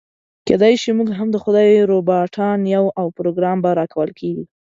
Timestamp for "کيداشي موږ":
0.47-1.09